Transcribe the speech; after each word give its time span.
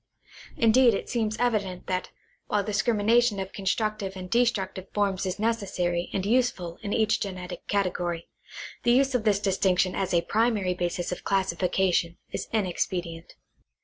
Indeed 0.57 0.95
it 0.95 1.11
seems 1.11 1.37
evident 1.37 1.85
that 1.85 2.09
while 2.47 2.63
discrimination 2.63 3.39
of 3.39 3.53
constructive 3.53 4.15
and 4.15 4.31
destructive 4.31 4.87
forms 4.95 5.27
is 5.27 5.37
necessary 5.37 6.09
and 6.11 6.25
useful 6.25 6.79
in 6.81 6.91
each 6.91 7.19
genetic 7.19 7.67
cate 7.67 7.93
gory, 7.93 8.27
the 8.81 8.93
use 8.93 9.13
of 9.13 9.25
this 9.25 9.39
distinction 9.39 9.93
as 9.93 10.11
a 10.11 10.23
primary 10.23 10.73
basis 10.73 11.11
of 11.11 11.23
classifi 11.23 11.71
cation 11.71 12.17
is 12.31 12.47
inexpedient. 12.51 13.35